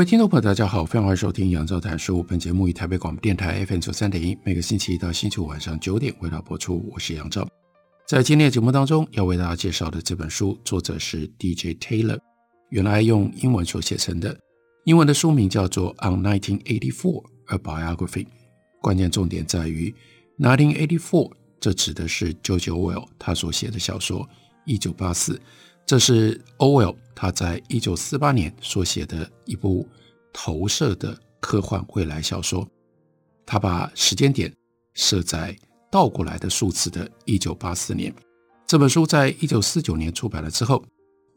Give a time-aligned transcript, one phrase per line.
[0.00, 2.22] 各位听众朋友，大家好，非常欢迎收听杨照谈书。
[2.22, 6.82] 本节目以台北广播电台 FM 九三点一，每个星期一到星期五晚上九点为大家播出。
[6.90, 7.46] 我是杨照。
[8.08, 11.74] 在今天的节目当中，要为大家介绍的这本书，作者是 D.J.
[11.74, 12.18] Taylor，
[12.70, 14.34] 原来用英文所写成的，
[14.84, 18.24] 英文的书名叫做《On 1984: A Biography》。
[18.80, 19.94] 关键重点在于
[20.38, 24.20] 1984，这指的是 George Orwell 他所写的小说
[24.64, 25.34] 《一九八四》。
[25.84, 29.86] 这是 Orwell 他在一九四八年所写的一部
[30.32, 32.66] 投射的科幻未来小说，
[33.44, 34.50] 他把时间点
[34.94, 35.54] 设在
[35.90, 38.10] 倒过来的数字的一九八四年。
[38.66, 40.82] 这本书在一九四九年出版了之后，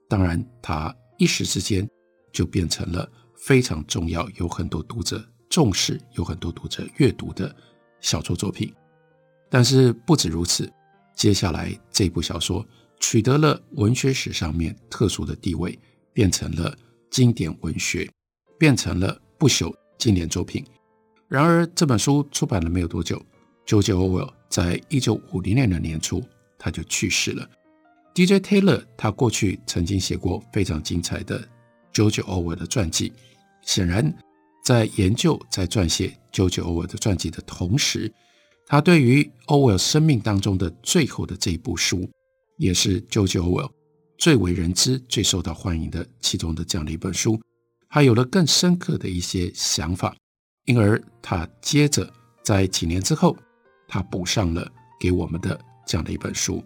[0.07, 1.85] 当然他一时之间
[2.31, 7.53] 就变成了非常重要，有很多读者重视，有很多读者阅读的
[7.99, 8.73] 小说作品。
[9.49, 10.71] 但是不止如此，
[11.13, 12.65] 接下来这部小说。
[13.05, 15.77] 取得了文学史上面特殊的地位，
[16.13, 16.73] 变成了
[17.11, 18.09] 经典文学，
[18.57, 20.65] 变成了不朽经典作品。
[21.27, 23.21] 然而，这本书出版了没有多久
[23.67, 26.23] ，George Orwell 在一九五零年的年初
[26.57, 27.45] 他就去世了。
[28.15, 31.45] DJ Taylor 他过去曾经写过非常精彩的
[31.93, 33.11] George Orwell 的传记，
[33.63, 34.15] 显然
[34.63, 38.11] 在研究在撰写 George Orwell 的传记的同时，
[38.65, 42.09] 他对于 Owell 生命当中的最后的这一部书。
[42.63, 43.69] 也是 JoJo Well
[44.17, 47.37] 最为人知、最受到欢迎的其中的这样的一本书，
[47.89, 50.15] 他有了更深刻的一些想法，
[50.63, 52.09] 因而他接着
[52.41, 53.35] 在几年之后，
[53.85, 54.65] 他补上了
[54.97, 56.63] 给我们的这样的一本书。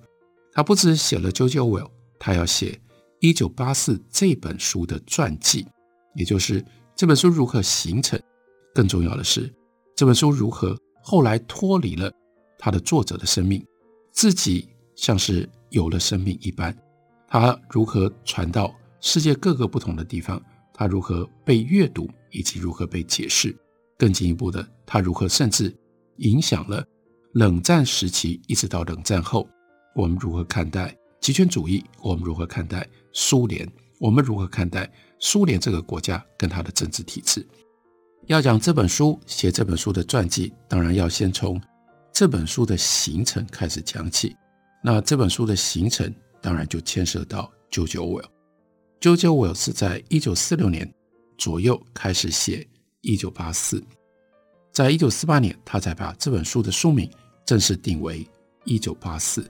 [0.53, 2.69] 他不只写了 JoJo Well，他要写
[3.19, 5.65] 《一九八四》这本书的传记，
[6.13, 6.63] 也就是
[6.95, 8.21] 这本书如何形成。
[8.71, 9.51] 更重要的是，
[9.95, 12.11] 这本书如何后来脱离了
[12.59, 13.65] 他的作者的生命，
[14.13, 15.49] 自己像是。
[15.77, 16.75] 有了生命一般，
[17.27, 20.41] 它如何传到世界各个不同的地方？
[20.73, 23.55] 它如何被阅读，以及如何被解释？
[23.95, 25.71] 更进一步的，它如何甚至
[26.17, 26.83] 影响了
[27.33, 29.47] 冷战时期，一直到冷战后，
[29.95, 31.83] 我们如何看待极权主义？
[32.01, 33.67] 我们如何看待苏联？
[33.99, 37.47] 我们如何看待苏联这个国家跟它的政治体制？
[38.25, 41.61] 要讲这本书，写这本书的传记，当然要先从
[42.11, 44.35] 这本书的形成开始讲起。
[44.81, 48.31] 那这本书的形成，当然就牵涉到 JoJo w e l l。
[49.01, 50.91] JoJo w e l l 是在一九四六年
[51.37, 52.57] 左右开始写
[53.01, 53.79] 《一九八四》，
[54.71, 57.09] 在一九四八年，他才把这本书的书名
[57.45, 58.23] 正式定为
[58.63, 59.41] 《一九八四》。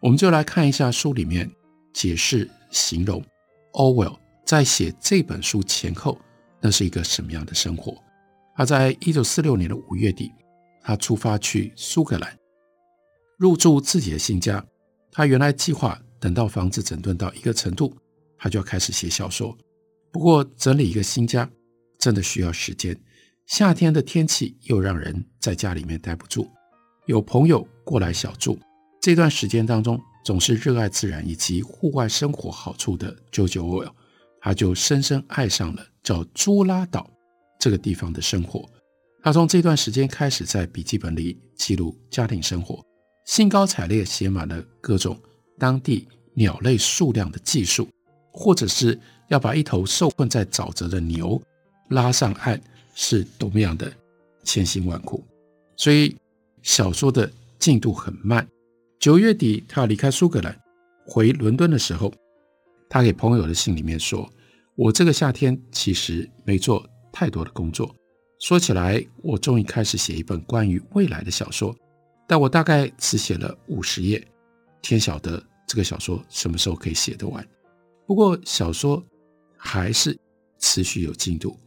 [0.00, 1.50] 我们就来看一下书里面
[1.92, 3.22] 解释、形容
[3.72, 6.18] Orwell 在写这本书前后，
[6.60, 7.96] 那是一个什么样的生活。
[8.56, 10.32] 他在一九四六年的五月底，
[10.82, 12.39] 他出发去苏格兰。
[13.40, 14.62] 入住自己的新家，
[15.10, 17.96] 他原来计划等到房子整顿到一个程度，
[18.36, 19.56] 他就要开始写小说。
[20.12, 21.50] 不过整理一个新家
[21.98, 22.94] 真的需要时间，
[23.46, 26.50] 夏天的天气又让人在家里面待不住。
[27.06, 28.58] 有朋友过来小住，
[29.00, 33.90] 这段时间当中总是热爱自然以及户外生活好处的 JoJo
[34.42, 37.10] 他就深深爱上了叫朱拉岛
[37.58, 38.68] 这个地方的生活。
[39.22, 42.84] 他从这段时间开始在笔记本里记录家庭生活。
[43.30, 45.16] 兴高采烈写满了各种
[45.56, 47.88] 当地鸟类数量的记述，
[48.32, 48.98] 或者是
[49.28, 51.40] 要把一头受困在沼泽的牛
[51.90, 52.60] 拉上岸，
[52.92, 53.88] 是多么样的
[54.42, 55.24] 千辛万苦。
[55.76, 56.16] 所以
[56.62, 58.44] 小说的进度很慢。
[58.98, 60.60] 九月底，他要离开苏格兰
[61.06, 62.12] 回伦敦的时候，
[62.88, 64.28] 他给朋友的信里面说
[64.74, 67.94] ：“我这个夏天其实没做太多的工作。
[68.40, 71.72] 说起来，我终于开始写一本关于未来的小说。”
[72.30, 74.24] 但我大概只写了五十页，
[74.80, 77.44] 天晓得这个小说什么时候可以写得完。
[78.06, 79.04] 不过小说
[79.56, 80.16] 还是
[80.60, 81.58] 持续有进度。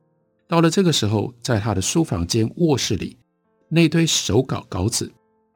[0.48, 3.18] 到了这个时候，在他的书房间卧室里，
[3.68, 5.12] 那堆手稿稿纸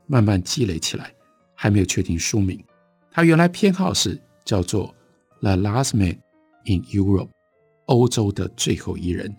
[0.07, 1.15] 慢慢积累起来，
[1.55, 2.61] 还没有确定书名。
[3.09, 4.93] 他原来偏好是叫做
[5.39, 6.19] 《The Last Man
[6.65, 7.27] in Europe》，
[7.85, 9.33] 欧洲的最后一人。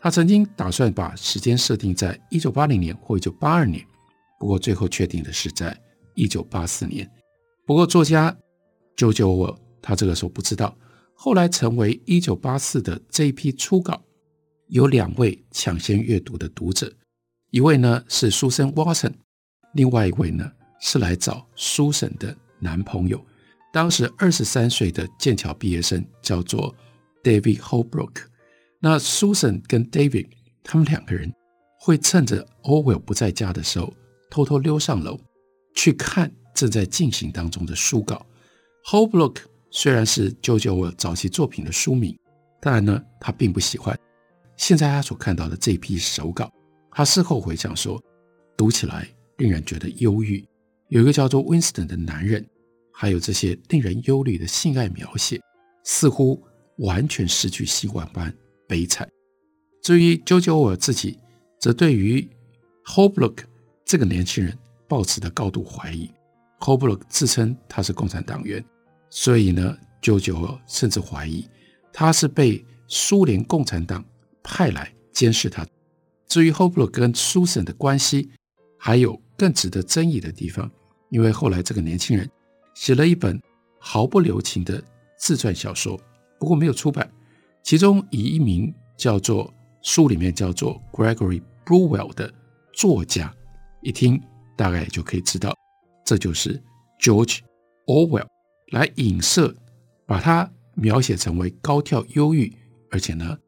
[0.00, 3.86] 他曾经打算把时间设定在一九八零年或一九八二年。
[4.42, 5.80] 不过最后确定的是在
[6.14, 7.08] 一九八四年。
[7.64, 8.36] 不过作家
[8.96, 10.76] George Orwell 他这个时候不知道，
[11.14, 14.02] 后来成为一九八四的这一批初稿，
[14.66, 16.92] 有两位抢先阅读的读者，
[17.52, 19.12] 一位呢是 Susan Watson，
[19.74, 20.50] 另外一位呢
[20.80, 23.24] 是来找苏珊的男朋友，
[23.72, 26.74] 当时二十三岁的剑桥毕业生，叫做
[27.22, 28.24] David Holbrook。
[28.80, 30.26] 那 Susan 跟 David
[30.64, 31.32] 他们两个人
[31.78, 33.94] 会趁着 Orwell 不在家的时候，
[34.32, 35.20] 偷偷溜上楼
[35.74, 38.24] 去看正在进行当中的书稿。
[38.86, 39.36] Holbrook
[39.70, 42.18] 虽然是 George Orwell 早期作品的书名，
[42.58, 43.94] 当然呢，他并不喜欢
[44.56, 46.50] 现在他所看到的这批手稿。
[46.90, 48.02] 他事后回想说，
[48.56, 49.06] 读起来
[49.36, 50.42] 令人觉得忧郁。
[50.88, 52.42] 有一个叫做 Winston 的男人，
[52.90, 55.38] 还有这些令人忧虑的性爱描写，
[55.84, 56.42] 似乎
[56.78, 58.34] 完全失去希望般
[58.66, 59.06] 悲惨。
[59.82, 61.18] 至于 jojo 自己，
[61.60, 62.26] 则对于
[62.86, 63.44] Holbrook
[63.92, 64.56] 这个年轻人
[64.88, 66.10] 抱持的高度怀疑。
[66.60, 68.64] Holbrook 自称他是共产党员，
[69.10, 71.46] 所以呢舅舅甚至怀疑
[71.92, 74.02] 他是被苏联共产党
[74.42, 75.66] 派来监视他。
[76.26, 78.30] 至于 Holbrook 跟 Susan 的关系，
[78.78, 80.70] 还有更值得争议的地方，
[81.10, 82.26] 因为后来这个年轻人
[82.72, 83.38] 写了一本
[83.78, 84.82] 毫不留情的
[85.18, 86.00] 自传小说，
[86.40, 87.12] 不过没有出版，
[87.62, 89.52] 其中以一名叫做
[89.82, 92.32] 书里面叫做 Gregory Bruwell 的
[92.72, 93.30] 作家，
[93.82, 94.20] 一听
[94.56, 95.54] 大概就可以知道。
[96.04, 96.60] 这就是
[97.00, 97.40] George
[97.86, 98.26] Orwell
[98.72, 99.54] 来影射，
[100.06, 102.52] 把他描写成为高挑、忧郁，
[102.90, 103.38] 而且呢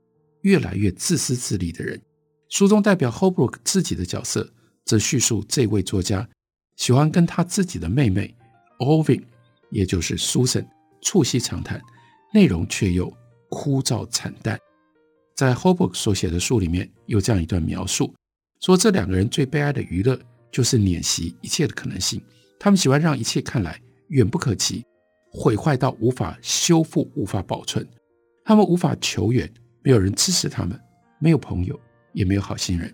[0.42, 2.00] 越来越自私自利的人。
[2.48, 4.52] 书中代表 Holbrook 自己的角色，
[4.84, 6.28] 则叙述这位作家
[6.76, 8.34] 喜欢跟他自己的妹妹
[8.78, 9.24] Irving，
[9.70, 10.66] 也就是 Susan
[11.02, 11.82] 促膝长谈，
[12.32, 13.12] 内容却又
[13.48, 14.58] 枯燥惨淡。
[15.34, 18.14] 在 Holbrook 所写的书里面，有这样一段描述：
[18.64, 20.18] 说这两个人最悲哀的娱乐，
[20.50, 22.18] 就是碾熄一切的可能性。
[22.58, 23.78] 他们喜欢让一切看来
[24.08, 24.82] 远不可及，
[25.30, 27.86] 毁坏到无法修复、无法保存。
[28.42, 29.52] 他们无法求援，
[29.82, 30.80] 没有人支持他们，
[31.20, 31.78] 没有朋友，
[32.14, 32.90] 也没有好心人。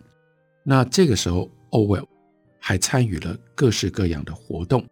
[0.65, 2.09] 那这个时候，Orwell
[2.59, 4.85] 还参与了各式各样的活动，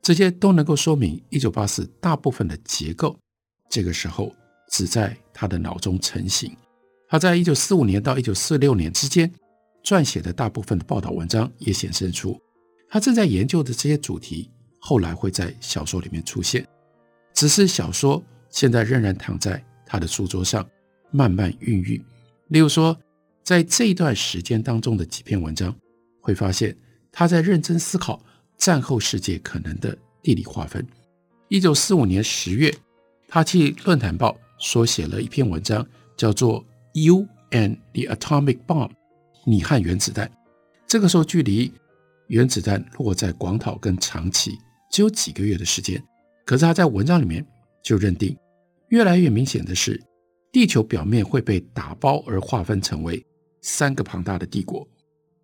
[0.00, 3.18] 这些都能够说明一九八四大部分的结构，
[3.68, 4.32] 这个时候
[4.70, 6.56] 只在他的脑中成型。
[7.08, 9.28] 他在一九四五年到一九四六年之间
[9.86, 12.36] 撰写的大部分的报道文章也显示出。
[12.88, 14.50] 他正在研究的这些主题，
[14.80, 16.66] 后来会在小说里面出现。
[17.32, 20.68] 只是小说现在仍然躺在他的书桌上，
[21.12, 22.04] 慢慢孕育。
[22.48, 22.98] 例如说，
[23.44, 25.72] 在这一段时间当中的几篇文章，
[26.20, 26.76] 会发现
[27.12, 28.20] 他在认真思考
[28.56, 30.84] 战后世界可能的地理划分。
[31.48, 32.74] 一九四五年十月，
[33.28, 35.86] 他替《论坛报》所写了一篇文章，
[36.16, 38.88] 叫做《You and the Atomic Bomb》，
[39.46, 40.30] 你和原子弹。
[40.86, 41.72] 这个时候距离。
[42.28, 44.58] 原子弹落在广岛跟长崎
[44.90, 46.02] 只有几个月的时间，
[46.44, 47.46] 可是他在文章里面
[47.84, 48.36] 就认定，
[48.88, 50.02] 越来越明显的是，
[50.50, 53.24] 地球表面会被打包而划分成为
[53.62, 54.84] 三个庞大的帝国，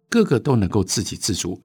[0.09, 1.57] 各个都能够自给自足，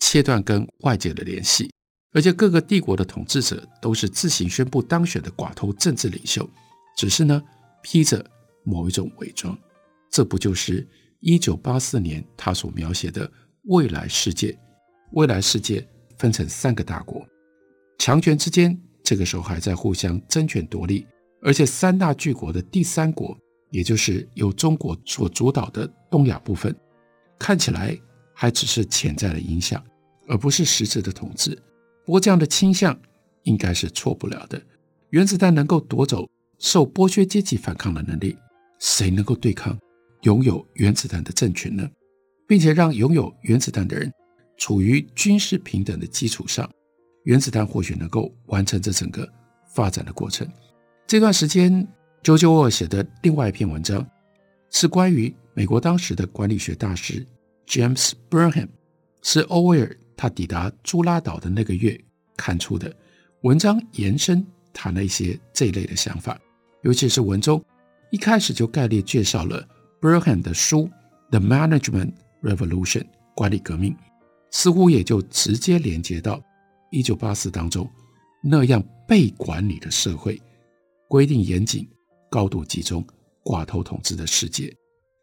[0.00, 1.70] 切断跟外界的联系，
[2.12, 6.50] 而且各个帝国的统治者都是自行宣布当选的寡头政治领袖，
[6.96, 7.40] 只是呢
[7.80, 8.28] 披着
[8.64, 9.56] 某一种伪装，
[10.10, 10.84] 这不就是
[11.26, 13.28] 一九八四年他所描写的
[13.62, 14.54] 未来世界？
[15.12, 15.82] 未来世界
[16.18, 17.26] 分成三个大国，
[17.98, 21.06] 强权之间这个时候还在互相争权夺利，
[21.40, 23.34] 而且三大巨国的第三国，
[23.70, 26.76] 也就是由中国所主导的东亚部分，
[27.38, 27.98] 看起来
[28.34, 29.82] 还只是潜在的影响，
[30.28, 31.58] 而不是实质的统治。
[32.04, 32.94] 不过这样的倾向
[33.44, 34.60] 应该是错不了的。
[35.08, 38.36] 原子弹能够夺走受剥削阶级反抗的能力，
[38.78, 39.78] 谁能够对抗
[40.24, 41.88] 拥有原子弹的政权呢？
[42.46, 44.12] 并且让拥有原子弹的人。
[44.56, 46.70] 处于军事平等的基础上，
[47.24, 49.28] 原子弹或许能够完成这整个
[49.74, 50.48] 发展的过程。
[51.08, 51.84] 这段时间
[52.22, 54.06] 啾啾沃写的另外一篇文章
[54.70, 57.26] 是关于美国当时的管理学大师
[57.66, 58.68] James Burnham，
[59.22, 62.00] 是欧威尔他抵达朱拉岛的那个月
[62.36, 62.94] 看出的
[63.42, 66.38] 文章，延伸谈了一些这一类的想法，
[66.82, 67.62] 尤其是文中
[68.10, 69.66] 一开始就概略介绍了
[70.04, 70.80] Burnham 的书
[71.30, 73.00] 《The Management Revolution》
[73.34, 73.96] 管理革命。
[74.50, 76.44] 似乎也就直接连接到
[76.90, 77.90] 一九八四当中
[78.42, 80.38] 那样被管理的社会，
[81.08, 81.88] 规定严谨、
[82.30, 83.02] 高度集中、
[83.42, 84.72] 寡头统治的世界。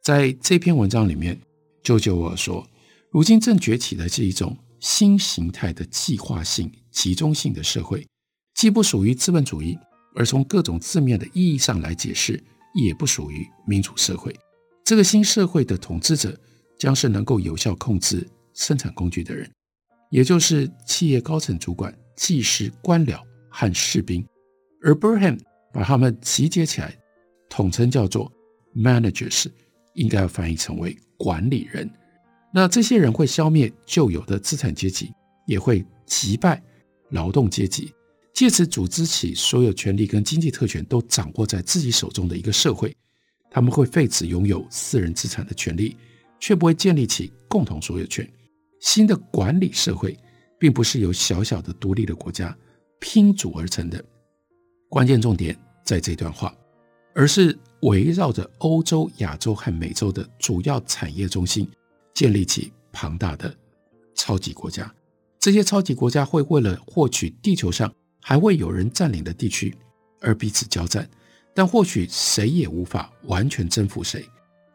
[0.03, 1.39] 在这篇文章里面，
[1.83, 2.67] 就就我说，
[3.11, 8.05] 如今正崛起的是一种新形态的计划性、集中性的社会，
[8.55, 9.77] 既不属于资本主义，
[10.15, 12.43] 而从各种字面的意义上来解释，
[12.83, 14.35] 也不属于民主社会。
[14.83, 16.37] 这个新社会的统治者
[16.77, 18.27] 将是能够有效控制。
[18.53, 19.49] 生产工具的人，
[20.09, 23.17] 也就是企业高层主管、技师、官僚
[23.49, 24.23] 和士兵。
[24.83, 25.39] 而 Burham
[25.71, 26.93] 把他们集结起来，
[27.49, 28.29] 统称叫做
[28.75, 29.45] managers，
[29.93, 31.89] 应该要翻译成为管理人。
[32.53, 35.13] 那这些人会消灭旧有的资产阶级，
[35.47, 36.61] 也会击败
[37.11, 37.93] 劳动阶级，
[38.33, 42.93] 借此组织起所有权利跟经济特权都掌握在自己手中的一个社会。
[43.51, 45.95] 他们会废止拥有私人资产的权利，
[46.39, 48.27] 却不会建立起共同所有权。
[48.79, 50.17] 新的管理社会，
[50.57, 52.57] 并不是由小小的独立的国家
[52.99, 54.03] 拼组而成的。
[54.89, 56.55] 关键重点在这段话，
[57.13, 61.69] 而是围绕着欧洲、亚洲和美洲的主要产业中心。
[62.13, 63.55] 建立起庞大的
[64.15, 64.93] 超级国家，
[65.39, 67.91] 这些超级国家会为了获取地球上
[68.21, 69.73] 还未有人占领的地区
[70.19, 71.09] 而彼此交战，
[71.53, 74.25] 但或许谁也无法完全征服谁。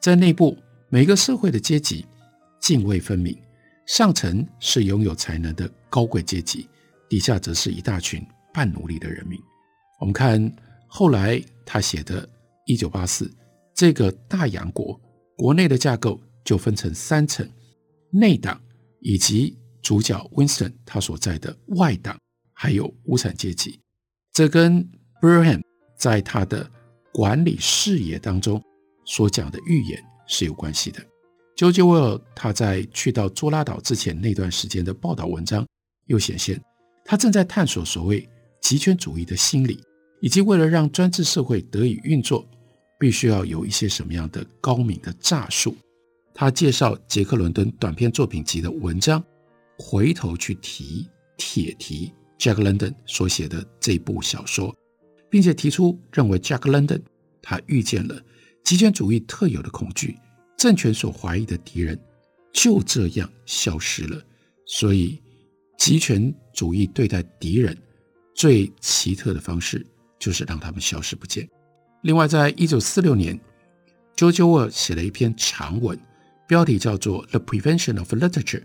[0.00, 0.56] 在内部，
[0.88, 2.06] 每个社会的阶级
[2.60, 3.36] 泾渭分明，
[3.86, 6.68] 上层是拥有才能的高贵阶级，
[7.08, 9.38] 底下则是一大群半奴隶的人民。
[10.00, 10.52] 我们看
[10.86, 12.26] 后来他写的
[12.66, 13.24] 《一九八四》
[13.74, 15.00] 这个大洋国
[15.36, 16.20] 国内的架构。
[16.46, 17.44] 就分成三层：
[18.12, 18.62] 内党
[19.00, 22.16] 以及主角 Winston 他所在的外党，
[22.52, 23.80] 还有无产阶级。
[24.32, 24.80] 这跟
[25.20, 25.60] b r a h a m
[25.96, 26.68] 在他的
[27.12, 28.62] 管理视野当中
[29.04, 31.00] 所讲的预言是有关系的。
[31.56, 35.66] George Will 他在去到捉拉岛之前那段时间的报道文章
[36.06, 36.62] 又显现，
[37.04, 38.28] 他正在探索所谓
[38.60, 39.82] 极权主义的心理，
[40.20, 42.46] 以及为了让专制社会得以运作，
[42.98, 45.74] 必须要有一些什么样的高明的诈术。
[46.34, 49.24] 他介绍杰克伦敦短篇作品集的文章，
[49.78, 54.74] 回头去提铁提 Jack London 所写的这部小说，
[55.30, 57.00] 并且提出认为 Jack London
[57.42, 58.20] 他遇见了
[58.64, 60.18] 极权主义特有的恐惧，
[60.56, 61.98] 政权所怀疑的敌人
[62.52, 64.22] 就这样消失了。
[64.66, 65.22] 所以，
[65.78, 67.76] 极权主义对待敌人
[68.34, 69.86] 最奇特的方式
[70.18, 71.48] 就是让他们消失不见。
[72.02, 73.38] 另外，在一九四六年
[74.16, 75.98] jojo 写了一篇长文。
[76.48, 78.60] 标题叫做《The Prevention of Literature》，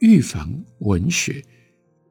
[0.00, 1.42] 预防文学。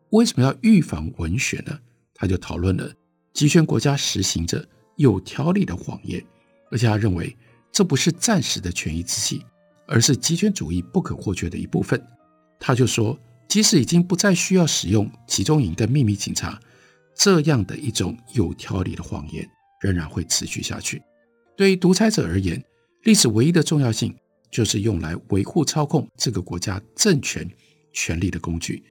[0.10, 1.80] 为什么要预防文学呢？
[2.16, 2.92] 他就讨论了
[3.38, 6.26] 集权国家实行着有条理的谎言，
[6.72, 7.38] 而且他认为
[7.72, 9.46] 这不是暂时的权宜之计，
[9.88, 12.04] 而是极权主义不可或缺的一部分。
[12.60, 13.16] 他就说，
[13.48, 16.60] 即使已经不再需要使用集中营的秘密警察，
[17.14, 19.48] 这样的一种有条理的谎言
[19.82, 21.00] 仍然会持续下去。
[21.56, 22.60] 对于独裁者而言，
[23.04, 24.16] 历史唯一的重要性。
[24.50, 27.46] 就是用来维护操控这个国家政权
[27.92, 28.82] 权力的工具。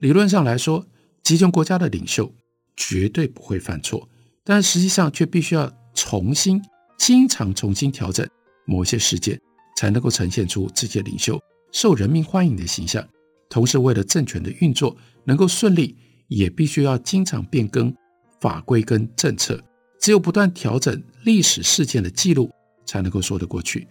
[0.00, 0.84] 理论上来说，
[1.22, 2.30] 集权国家的领袖
[2.76, 4.08] 绝对不会犯错，
[4.44, 6.60] 但实际上却必须要重新、
[6.98, 8.28] 经常重新调整
[8.66, 9.40] 某些事件，
[9.76, 11.40] 才能够呈现出这些领袖
[11.72, 13.06] 受人民欢迎的形象。
[13.48, 15.96] 同时，为了政权的运作能够顺利，
[16.28, 17.94] 也必须要经常变更
[18.40, 19.62] 法规跟政策。
[20.00, 22.50] 只有不断调整历史事件的记录，
[22.84, 23.86] 才能够说得过去。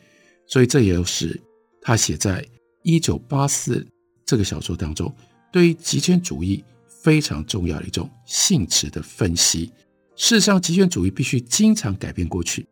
[0.46, 1.42] 所以，这也就是
[1.82, 2.42] 他写在
[2.84, 3.76] 《一九八四》
[4.26, 5.12] 这个小说当中，
[5.52, 6.64] 对于极权主义
[7.04, 9.72] 非常重要的一种性质的分析。
[10.16, 12.68] 事实上，极权主义必须经常改变过去，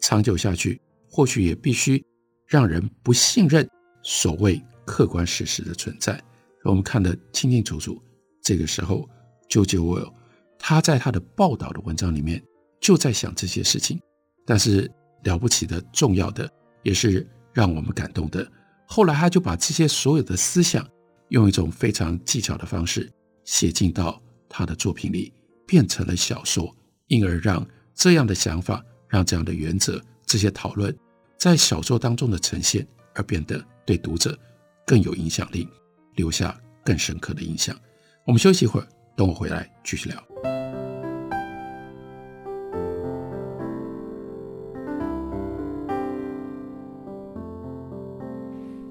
[0.00, 2.04] 长久下去，或许也必须
[2.46, 3.68] 让人不信任
[4.02, 6.20] 所谓客观事实的存在。
[6.64, 8.02] 我们看得清清楚楚。
[8.42, 9.08] 这个时候
[9.48, 10.12] ，George Orwell
[10.58, 12.42] 他在他的报道的文章里面
[12.80, 14.00] 就在想这些事情。
[14.46, 14.90] 但是
[15.22, 16.50] 了不起的、重要的。
[16.84, 18.46] 也是让我们感动的。
[18.86, 20.86] 后来，他就把这些所有的思想，
[21.30, 23.10] 用一种非常技巧的方式
[23.44, 25.32] 写进到他的作品里，
[25.66, 26.74] 变成了小说，
[27.08, 30.94] 因而让这样的想法、让这样的原则、这些讨论，
[31.38, 34.38] 在小说当中的呈现，而变得对读者
[34.86, 35.68] 更有影响力，
[36.14, 37.76] 留下更深刻的印象。
[38.24, 40.24] 我们休息一会儿，等我回来继续聊。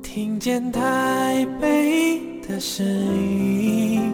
[0.02, 4.14] 听见台北的声音，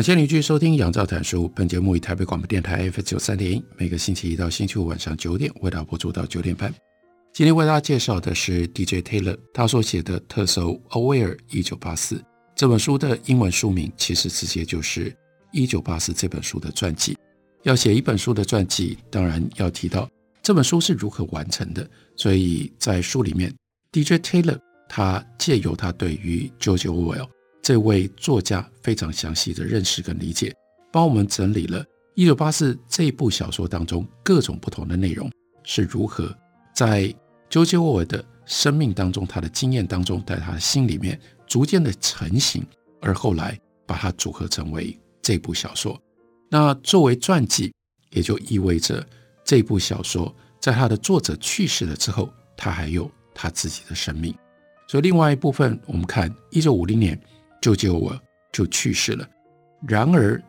[0.00, 1.44] 感谢您继续收听《杨照谈书》。
[1.54, 6.72] 本节目以台北广播电台 F 九三点一，每个星期一到星期五晚上九点为大家播出到九点半。
[7.34, 12.16] 今天为大家介绍的是 DJ Taylor 他所写的特搜《Aware 一九八四》
[12.56, 15.10] 这本书的英文书名其实直接就是
[15.52, 17.14] 《一九八四》这本书的传记。
[17.64, 20.08] 要写一本书的传记，当然要提到
[20.42, 21.86] 这本书是如何完成的。
[22.16, 23.54] 所以在书里面
[23.92, 27.28] ，DJ Taylor 他借由他对于 George Orwell
[27.70, 30.52] 这位作家非常详细的认识跟理解，
[30.90, 31.84] 帮我们整理了
[32.16, 35.30] 《一九八四》这部小说当中各种不同的内容
[35.62, 36.36] 是如何
[36.74, 37.04] 在
[37.48, 42.66] George Orwell 的生命当中、他的经验当中，在他的心里面逐渐的成型，
[43.00, 45.96] 而后来把它组合成为这部小说。
[46.48, 47.72] 那作为传记，
[48.10, 49.06] 也就意味着
[49.44, 54.34] 这部小说在他的作者去世了之后，他还有他自己的生命。
[54.88, 57.16] 所以另外一部分，我们看一九五零年
[57.60, 58.18] 救救我
[58.52, 59.28] 就去世了。
[59.86, 60.42] 然而，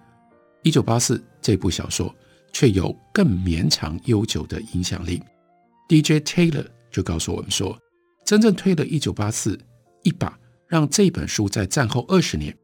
[0.64, 2.14] 一九八四这部小说
[2.54, 5.22] 却有更绵长悠久的影响力。
[5.88, 7.78] DJ Taylor 就告诉我们说，
[8.26, 9.60] 真正推了一九八四
[10.04, 10.38] 一把，
[10.68, 12.56] 让这本书在战后二十年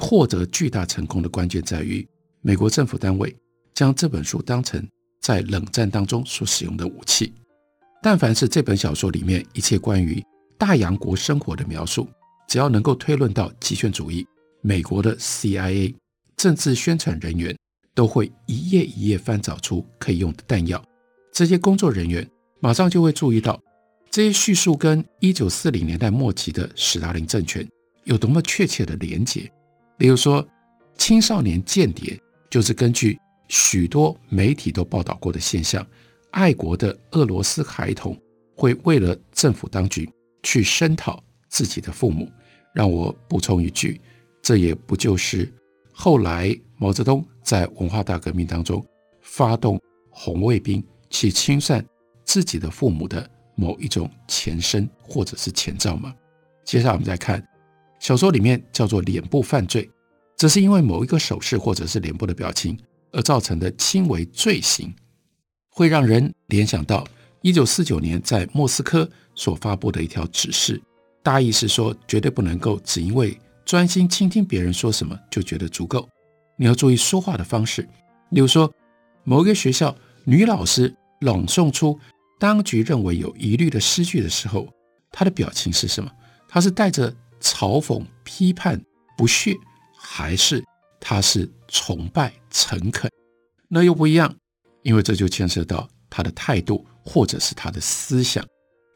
[0.00, 2.06] 获得巨大成功的关键在于。
[2.40, 3.34] 美国政府单位
[3.74, 4.86] 将这本书当成
[5.20, 7.32] 在冷战当中所使用的武器。
[8.00, 10.24] 但凡是这本小说里面一切关于
[10.56, 12.08] 大洋国生活的描述，
[12.48, 14.26] 只要能够推论到极权主义，
[14.62, 15.94] 美国的 CIA
[16.36, 17.56] 政治宣传人员
[17.94, 20.82] 都会一页一页翻找出可以用的弹药。
[21.30, 22.28] 这些工作人员
[22.58, 23.60] 马上就会注意到
[24.10, 27.64] 这些叙述跟一九四零年代末期的史达林政权
[28.04, 29.42] 有多么确切的连结。
[29.98, 30.44] 例如说，
[30.96, 32.18] 青少年间谍。
[32.50, 35.86] 就是根据许多媒体都报道过的现象，
[36.30, 38.18] 爱国的俄罗斯孩童
[38.56, 40.08] 会为了政府当局
[40.42, 42.26] 去声讨自己的父母。
[42.78, 44.00] 让我补充一句，
[44.40, 45.52] 这也不就是
[45.90, 48.86] 后来毛泽东在文化大革命当中
[49.20, 50.80] 发动红卫兵
[51.10, 51.84] 去清算
[52.24, 56.14] 自己的父母的某一种前身或者是前兆吗？
[56.64, 57.44] 接下来我们再看
[57.98, 59.90] 小说里面叫做“脸部犯罪”。
[60.38, 62.78] 这是因为某一个手势或者是脸部的表情
[63.10, 64.94] 而造成的轻微罪行，
[65.68, 67.04] 会让人联想到
[67.42, 70.80] 一九四九年在莫斯科所发布的一条指示，
[71.28, 76.08] 大意是说绝对不能够只因为专心倾听别人说什么就觉得足够，
[76.56, 77.86] 你要注意说话的方式。
[78.30, 78.72] 例如说，
[79.24, 82.00] 某一个学校女老师朗诵出
[82.40, 84.66] 当局认为有疑虑的诗句的时候，
[85.12, 86.10] 她的表情是什么？
[86.48, 88.82] 她是带着嘲讽、批判、
[89.18, 89.54] 不屑。
[90.00, 90.64] 还是
[90.98, 93.10] 她是崇拜、诚恳，
[93.68, 94.34] 那又不一样，
[94.82, 98.42] 因为这就牵涉到他的态度或者是他的思想。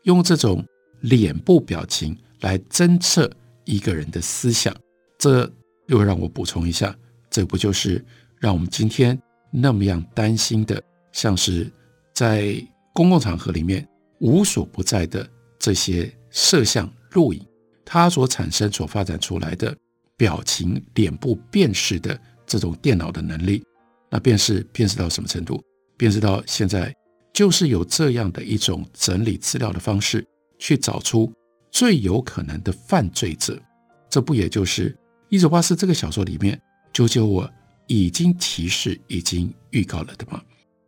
[0.05, 0.65] 用这种
[1.03, 3.31] 脸部表情来侦测
[3.65, 4.75] 一个人的思想，
[5.19, 5.49] 这
[5.87, 6.97] 又让我补充一下，
[7.31, 8.05] 这不就是
[8.41, 9.17] 让我们今天
[9.53, 11.71] 那么样担心的，像是
[12.13, 12.55] 在
[12.93, 13.87] 公共场合里面
[14.19, 17.47] 无所不在的这些摄像录影，
[17.85, 19.77] 它所产生、所发展出来的。
[20.15, 23.65] 表情、脸部辨识的这种电脑的能力，
[24.09, 25.61] 那辨识辨识到什么程度？
[25.97, 26.95] 辨识到现在
[27.33, 30.25] 就是有这样的一种整理资料的方式，
[30.63, 31.33] 去找出
[31.73, 33.61] 最有可能的犯罪者。
[34.09, 34.91] 这不也就是
[35.29, 36.61] 《一九八四》这个小说里面，
[36.93, 37.51] 啾啾我
[37.89, 40.41] 已经提示、已经预告了的吗？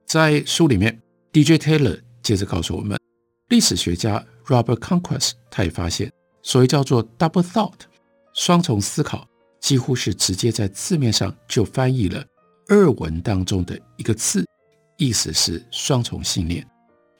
[0.06, 0.96] 在书里面
[1.32, 2.96] ，DJ Taylor 接着告诉我们，
[3.48, 6.12] 历史学家 Robert Conquest 他也发现，
[6.44, 7.80] 所谓叫做 double thought。
[8.32, 9.26] 双重思考
[9.60, 12.24] 几乎是直接在字面上就翻译了
[12.68, 14.46] 二文当中的一个字，
[14.98, 16.64] 意思是双重信念。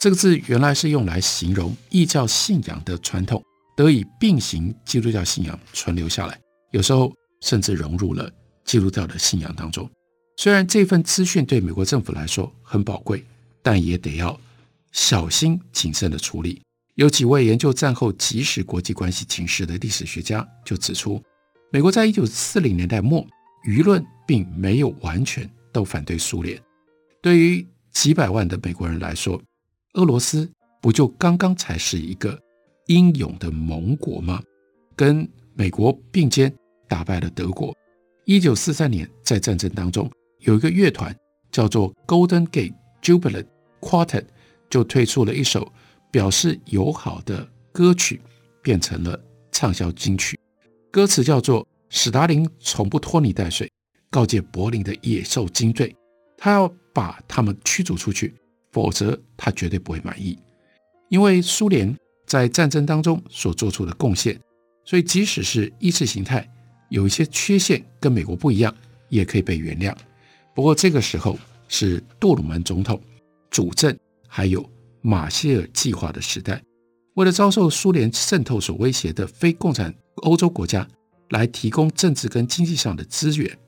[0.04, 3.42] 这个字原来是用来形容异教信仰的传统
[3.74, 6.38] 得以并行，基督教信仰存留下来，
[6.72, 8.30] 有时候甚至融入了
[8.66, 9.90] 基督教的信仰当中。
[10.36, 13.24] 虽然这份资讯对美国政府来说很宝贵，
[13.62, 14.38] 但也得要
[14.92, 16.60] 小心谨慎的处理。
[16.96, 21.18] 有几位研究战后即时国际关系情势的历史学家就指出，
[21.72, 23.26] 美国在一九四零年代末，
[23.66, 26.60] 舆论并没有完全都反对苏联。
[27.22, 29.40] 对于几百万的美国人来说，
[29.94, 32.38] 俄罗斯不就刚刚才是一个
[32.86, 34.42] 英勇的盟国吗？
[34.94, 36.52] 跟美国并肩
[36.88, 37.74] 打败了德国。
[38.24, 41.14] 一九四三年，在战争当中，有一个乐团
[41.50, 43.46] 叫做 Golden Gate Jubilant
[43.80, 44.24] Quartet，
[44.68, 45.72] 就推出了一首。
[46.10, 48.20] 表示友好的歌曲
[48.62, 50.38] 变成了畅销金曲，
[50.92, 53.68] 歌词叫做“史达林从不拖泥带水，
[54.10, 55.92] 告诫柏林的野兽精队，
[56.38, 58.32] 他要把他们驱逐出去，
[58.74, 60.36] 否则他绝对不会满意。
[61.08, 64.38] 因为苏联在战争当中所做出的贡献，
[64.84, 66.46] 所以即使是意识形态
[66.90, 68.74] 有一些缺陷跟美国不一样，
[69.08, 69.94] 也可以被原谅。
[70.54, 73.00] 不过这个时候是杜鲁门总统
[73.48, 73.96] 主政，
[74.28, 74.68] 还有。
[75.06, 76.62] 马歇尔计划的时代，
[77.12, 80.88] 为了遭受苏联渗透所威胁的非共产欧洲国家，
[81.28, 83.58] 来提供政治跟经济上的资源，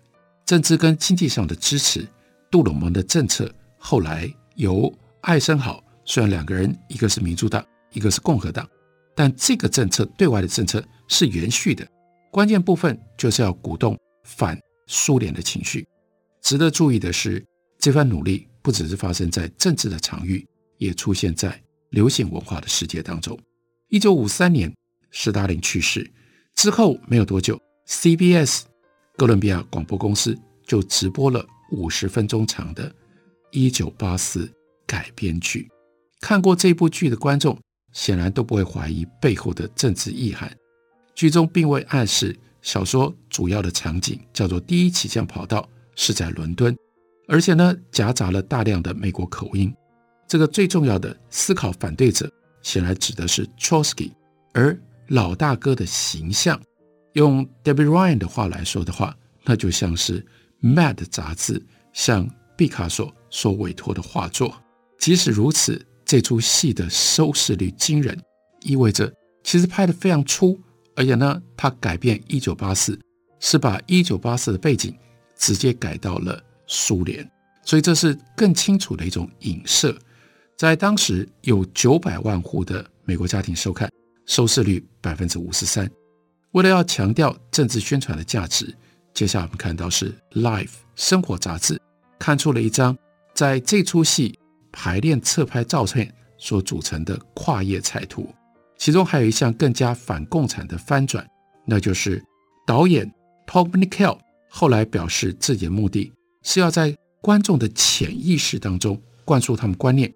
[0.46, 2.08] 政治跟经济上的支持。
[2.50, 8.68] 杜鲁门的政策后来由艾森豪，虽然两个人一个是民主党，一个是共和党，
[9.14, 11.86] 但这个政策对外的政策是延续的。
[12.30, 15.86] 关键部分就是要鼓动反苏联的情绪。
[16.42, 17.44] 值得注意的是，
[17.78, 20.46] 这番努力不只是发生在政治的场域，
[20.78, 23.38] 也出现在流行文化的世界当中。
[23.88, 24.72] 一九五三年，
[25.10, 26.10] 斯大林去世
[26.54, 28.62] 之后没有多久，CBS
[29.16, 32.88] 哥伦比亚广播公司就直播了五十分钟长的
[33.50, 34.46] 《一九八四》
[34.86, 35.68] 改编剧。
[36.20, 37.58] 看过这部剧的观众，
[37.92, 40.50] 显然都不会怀疑背后的政治意涵。
[41.14, 46.76] 剧中并未暗示小说主要的场景叫做第一起降跑道是在伦敦，
[47.28, 49.72] 而且呢夹杂了大量的美国口音。
[50.28, 52.30] 这个最重要的思考反对者
[52.62, 54.10] 显然指的是 Trotsky，
[54.52, 54.78] 而
[55.08, 56.60] 老大哥的形象，
[57.12, 60.26] 用 Debbie Ryan 的话来说的话，那就像是
[60.60, 64.54] Mad 杂志向毕卡索所委托的画作。
[64.98, 68.18] 即使如此，这出戏的收视率惊人，
[68.62, 69.12] 意味着
[69.44, 70.58] 其实拍得非常粗，
[70.94, 72.98] 而且呢，他改变一九八四
[73.38, 74.96] 是把一九八四的背景
[75.36, 77.28] 直接改到了苏联，
[77.62, 79.96] 所以这是更清楚的一种影射。
[80.56, 83.90] 在当时有九百万户的美国家庭收看，
[84.24, 85.88] 收视率百分之五十三。
[86.52, 88.74] 为了要强调政治宣传的价值，
[89.12, 90.64] 接下来我们看到是《Life》
[90.94, 91.78] 生活杂志
[92.18, 92.96] 看出了一张
[93.34, 94.38] 在这出戏
[94.72, 98.28] 排练侧拍照片所组成的跨页彩图，
[98.76, 101.26] 其中还有一项更加反共产的翻转，
[101.66, 102.22] 那就是
[102.66, 103.10] 导演
[103.46, 110.12] Tobe Nickel 后来表示自己的目的是要在观众的潜意识当中灌输他们观念。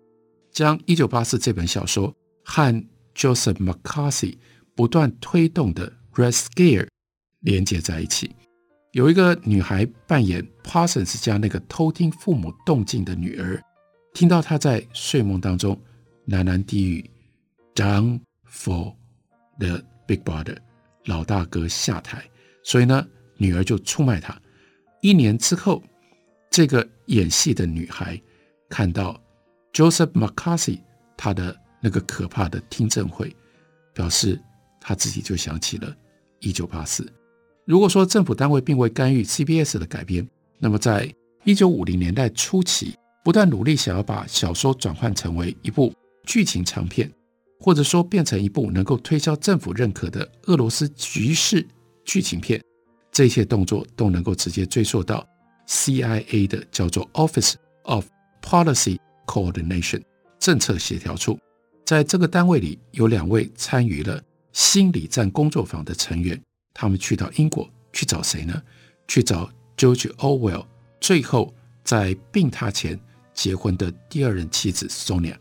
[0.52, 2.12] 将《一九八四》这本小说
[2.44, 2.84] 和
[3.14, 4.36] Joseph McCarthy
[4.74, 6.88] 不断推动的 Red Scare
[7.40, 8.34] 连接在一起。
[8.92, 13.62] 有一个女孩扮演 Parsons 家那个偷听父母动静的女儿，
[14.12, 15.81] 听到她在睡梦当中
[16.26, 17.11] 喃喃低语
[17.74, 18.94] ：“Down for
[19.59, 20.57] the Big Brother，
[21.05, 22.24] 老大哥下台。”
[22.64, 24.37] 所以呢，女儿就出卖她。
[25.03, 25.83] 一年之后，
[26.50, 28.20] 这个演戏的女孩
[28.68, 29.20] 看到。
[29.72, 30.81] Joseph McCarthy，
[31.16, 33.35] 他的那个可怕的听证会，
[33.94, 34.38] 表示
[34.81, 35.96] 他自己就想起了
[36.40, 37.07] 一九八四。
[37.66, 41.12] 如果说政府单位并未干预 CBS 的改编，那么在
[41.44, 42.94] 一九五零年代初期，
[43.25, 45.92] 不断努力想要把小说转换成为一部
[46.25, 47.11] 剧情长片，
[47.59, 51.66] 或者说变成一部能够推销政府认可的俄罗斯局势
[52.05, 52.61] 剧情片，
[53.12, 55.27] 这些动作都能够直接追溯到
[55.68, 58.07] CIA 的叫做 Office of
[58.42, 58.99] Policy。
[59.27, 60.03] Coordination
[60.40, 61.38] 政策协调处，
[61.87, 64.20] 在这个单位里有两位参与了
[64.51, 68.62] 心理战工作坊的成员，他们去到英国去找谁呢？
[69.09, 70.66] 去找 George Orwell，
[71.00, 71.54] 最后
[71.85, 72.98] 在病榻前
[73.35, 75.37] 结婚的第二任妻子 Sonia，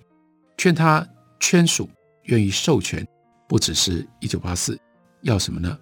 [0.57, 1.07] 劝他
[1.39, 1.89] 签署
[2.23, 3.07] 愿意授权，
[3.47, 4.79] 不只是一九八四，
[5.21, 5.77] 要什么呢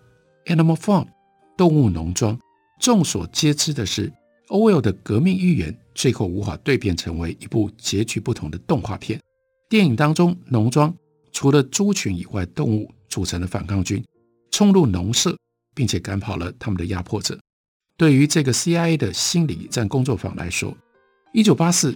[0.45, 1.07] ？Animal Farm
[1.57, 2.39] 动物农庄。
[2.79, 4.12] 众所皆知的是。
[4.49, 9.19] ，Orwell 的革命预言最后无法蜕变成为一部结局不同的动画片。
[9.67, 10.95] 电影当中，农庄
[11.33, 14.01] 除了猪群以外，动物组成的反抗军
[14.58, 15.38] 冲入农舍，
[15.76, 17.39] 并且赶跑了他们的压迫者。
[17.96, 20.72] 对于这个 CIA 的心理战工作坊来说，
[21.32, 21.91] 《一九八四》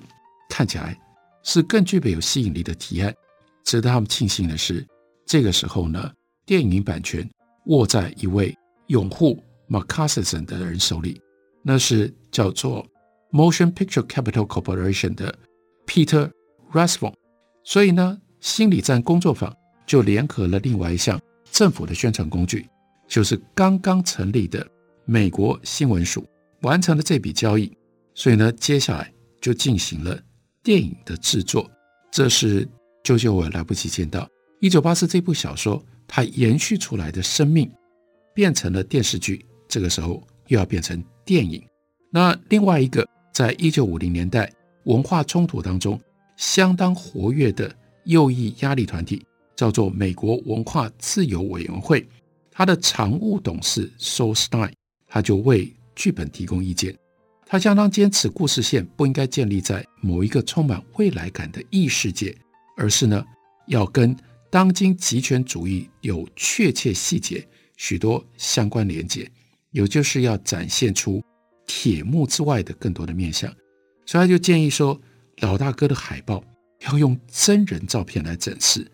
[0.47, 0.95] 看起来
[1.41, 3.11] 是更具备有吸引力的提案。
[3.63, 4.85] 值得他们庆幸的是，
[5.25, 6.11] 这个时候呢，
[6.45, 7.27] 电影版权
[7.65, 8.55] 握在一位
[8.89, 11.19] 拥护 McCarthyism 的人手里。
[11.63, 12.85] 那是叫做
[13.31, 15.35] Motion Picture Capital Corporation 的
[15.87, 16.29] Peter
[16.71, 17.15] Rasvon，
[17.63, 19.51] 所以呢，心理战工作坊
[19.87, 21.19] 就联合了另外一项
[21.51, 22.67] 政府的宣传工具，
[23.07, 24.65] 就是刚刚成立的
[25.05, 26.25] 美国新闻署，
[26.61, 27.71] 完成了这笔交易。
[28.15, 30.19] 所以呢，接下来就进行了
[30.63, 31.69] 电影的制作。
[32.11, 32.65] 这是
[33.03, 34.21] 啾啾我来不及见到
[34.59, 37.71] 《一九八四》这部小说它延续出来的生命，
[38.33, 39.45] 变成了电视剧。
[39.67, 41.03] 这个时候又要变成。
[41.23, 41.63] 电影，
[42.09, 44.51] 那另外一个，在一九五零年代
[44.85, 45.97] 文化冲突当中
[46.35, 47.73] 相当活跃的
[48.05, 49.23] 右翼压力团体，
[49.61, 52.03] 叫做美国文化自由委员会，
[52.49, 54.71] 他的常务董事 Saul Stein，
[55.05, 56.97] 他就为剧本提供意见。
[57.45, 62.35] 他相当坚持故事线不应该建立在某一个充满未来感的异世界，
[62.75, 63.23] 而是呢
[63.67, 64.17] 要跟
[64.49, 67.47] 当今极权主义有确切细节
[67.77, 69.29] 许多相关连接。
[69.69, 71.21] 有就是要展现出
[71.67, 73.47] 铁幕之外的更多的面向，
[74.07, 74.99] 所以他就建议说，
[75.41, 76.43] 老大哥的海报
[76.87, 78.91] 要用真人照片来展示，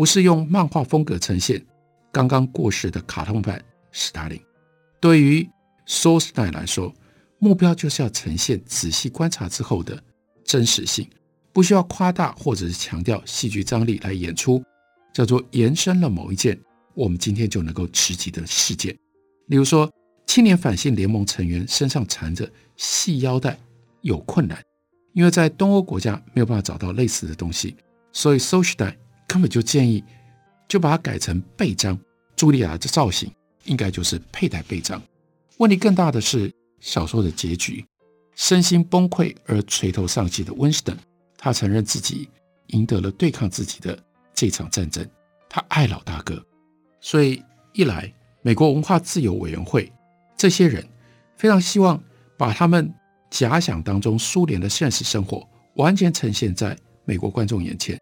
[0.00, 1.62] 不是用漫画风格呈现
[2.10, 4.40] 刚刚过世的卡通版史达林。
[4.98, 5.46] 对于
[5.86, 6.90] Solstein 来说，
[7.38, 10.02] 目标就是要呈现仔细观察之后的
[10.42, 11.06] 真实性，
[11.52, 14.64] 不需要夸大或者是强调戏剧张力来演出，
[15.12, 16.58] 叫做延伸了某一件
[16.94, 18.96] 我们今天就能够直击的事件。
[19.48, 19.92] 例如说，
[20.26, 23.60] 青年反性联盟成员身上缠着细腰带
[24.00, 24.64] 有困难，
[25.12, 27.76] 因为在东欧国家没有办法找到类似的东西，
[28.14, 28.94] 所以 Solstein
[29.30, 30.02] 根本就建议
[30.66, 31.96] 就把它改成背章。
[32.36, 33.30] 茱莉亚的造型
[33.64, 35.00] 应该就是佩戴背章。
[35.58, 37.86] 问题更大的是小说的结局，
[38.34, 40.96] 身心崩溃而垂头丧气的温斯顿，
[41.38, 42.28] 他承认自己
[42.68, 43.96] 赢得了对抗自己的
[44.34, 45.08] 这场战争。
[45.48, 46.44] 他爱老大哥，
[47.00, 47.40] 所以
[47.72, 48.12] 一来，
[48.42, 49.92] 美国文化自由委员会
[50.36, 50.84] 这些人
[51.36, 52.02] 非常希望
[52.36, 52.92] 把他们
[53.30, 58.00] 假想当中苏联的现实生活完全呈现在美国观众眼前，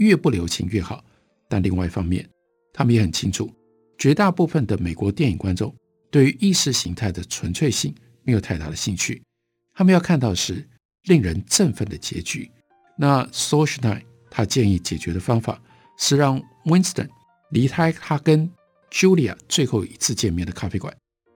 [0.00, 1.02] 越不留情越好。
[1.48, 2.28] 但另外一方面，
[2.72, 3.50] 他们也很清楚，
[3.96, 5.74] 绝大部分的美国电影观众。
[6.10, 9.22] 对于意识形态的纯粹性没有太大的兴趣，
[9.72, 10.68] 他们要看到的是
[11.04, 12.50] 令人振奋的结局。
[12.96, 15.62] 那 Solstein 他建议解决的方法
[15.96, 17.08] 是让 Winston
[17.50, 18.50] 离开他跟
[18.90, 20.92] Julia 最后一次见面的咖啡馆，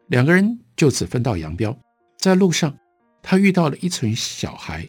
[0.09, 1.77] 两个人就此分道扬镳。
[2.19, 2.77] 在路上，
[3.23, 4.89] 他遇到了一群小孩，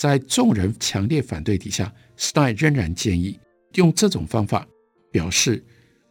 [0.00, 3.38] 在众人强烈反对底下斯奈仍然建议
[3.74, 4.66] 用这种方法
[5.12, 5.62] 表示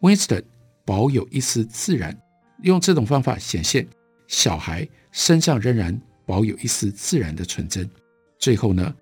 [0.02, 0.43] Winston
[0.86, 2.15] 保有一丝自然。
[2.62, 3.88] 用这种方法显现
[4.28, 7.89] 小孩身上仍然保有一丝自然的纯真。
[8.38, 8.93] 最后呢，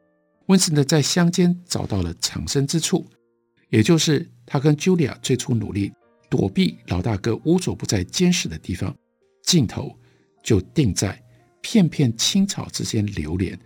[0.46, 3.06] 温斯顿在乡间找到了藏身之处，
[3.68, 5.92] 也就是他跟茱莉亚最初努力
[6.30, 8.96] 躲避老大哥无所不在监视的地方。
[9.44, 9.94] 镜头
[10.42, 11.22] 就定在
[11.60, 13.60] 片片青草之间流连，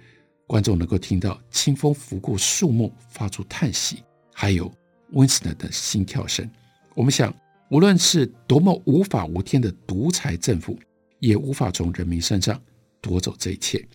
[0.52, 4.70] 观众能够听到清风拂过树木发出叹息，还有
[5.12, 6.50] 温斯顿的心跳声。
[6.94, 7.34] 我们想。
[7.70, 10.78] 无论是多么无法无天的独裁政府，
[11.20, 12.62] 也无法从人民身上
[13.00, 13.88] 夺走这一切。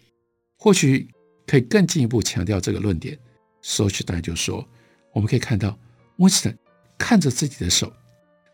[0.57, 1.07] 或许
[1.47, 3.19] 可以更进一步强调这个论点。
[3.63, 4.67] Solstein 就说
[5.13, 5.79] ：“我们可以看到
[6.17, 6.57] ，Winston
[6.97, 7.93] 看着自己的手，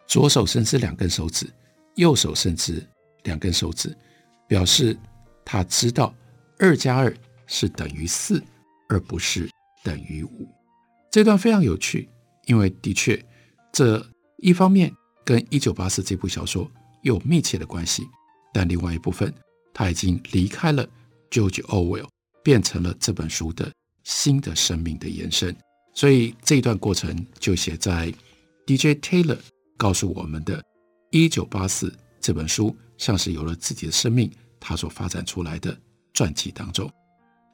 [0.08, 1.46] 左手伸直两根手指，
[1.94, 2.84] 右手伸直
[3.22, 3.96] 两根手指，
[4.48, 4.98] 表示
[5.44, 6.12] 他知道
[6.58, 7.16] 二加二
[7.52, 8.42] 是等于四，
[8.88, 9.48] 而不是
[9.84, 10.48] 等于五。”
[11.12, 12.08] 这段非常有趣，
[12.46, 13.22] 因为的确，
[13.70, 14.04] 这
[14.38, 14.92] 一方面。
[15.24, 16.68] 跟《一九八四》这部小说
[17.02, 18.02] 有密切的关系，
[18.52, 19.32] 但另外一部分，
[19.72, 20.84] 他已经离开了
[21.30, 22.08] George Orwell，
[22.42, 23.70] 变成了这本书的
[24.02, 25.56] 新的生命的延伸。
[25.94, 28.12] 所以这一段过程就写在
[28.66, 29.38] DJ Taylor
[29.76, 30.58] 告诉我们的
[31.12, 31.88] 《一九八四》
[32.20, 35.78] 这本书像是有了自己的生命，他所发展出来的
[36.12, 36.92] 传记当中。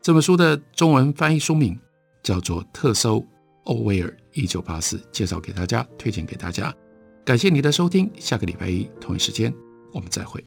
[0.01, 1.79] 这本书的中文翻译书名
[2.23, 3.25] 叫做《特搜
[3.65, 6.75] 欧威尔一九八四》，介绍给大家，推荐给大家。
[7.25, 9.53] 感谢你的收听，下个礼拜一同一时间
[9.93, 10.43] 我们再会。